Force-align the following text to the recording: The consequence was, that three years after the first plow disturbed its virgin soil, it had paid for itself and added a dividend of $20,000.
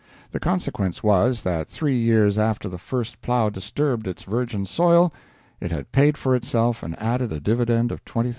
The 0.31 0.39
consequence 0.39 1.03
was, 1.03 1.43
that 1.43 1.67
three 1.67 1.93
years 1.93 2.39
after 2.39 2.67
the 2.67 2.79
first 2.79 3.21
plow 3.21 3.51
disturbed 3.51 4.07
its 4.07 4.23
virgin 4.23 4.65
soil, 4.65 5.13
it 5.59 5.71
had 5.71 5.91
paid 5.91 6.17
for 6.17 6.33
itself 6.35 6.81
and 6.81 6.99
added 6.99 7.31
a 7.31 7.39
dividend 7.39 7.91
of 7.91 8.03
$20,000. 8.05 8.29